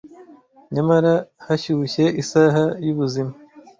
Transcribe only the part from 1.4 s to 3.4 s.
hashyushye, isaha yubuzima!